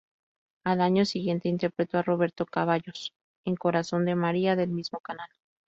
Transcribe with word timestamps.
Al 0.63 0.81
año 0.81 1.05
siguiente, 1.05 1.47
interpretó 1.47 1.99
a 1.99 2.01
Roberto 2.01 2.47
Ceballos 2.51 3.13
en 3.45 3.55
"Corazón 3.55 4.05
de 4.05 4.15
María" 4.15 4.55
del 4.55 4.71
mismo 4.71 4.97
canal. 4.99 5.29